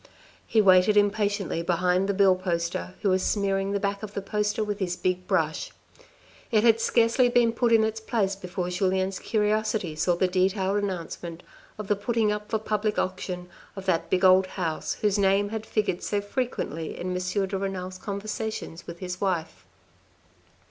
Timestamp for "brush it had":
5.27-6.79